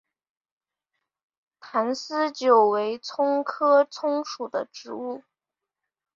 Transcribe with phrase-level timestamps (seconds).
[1.59, 5.21] 坛丝韭为葱科葱属的植物。